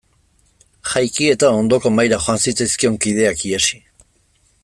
Jaiki 0.93 1.27
eta 1.33 1.51
ondoko 1.57 1.91
mahaira 1.99 2.19
joan 2.27 2.41
zitzaizkion 2.47 2.99
kideak 3.05 3.47
ihesi. 3.51 3.81